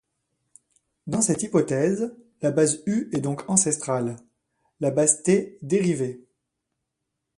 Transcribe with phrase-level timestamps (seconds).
[1.05, 4.15] Dans cette hypothèse, la base U est donc ancestrale,
[4.79, 6.25] la base T dérivée.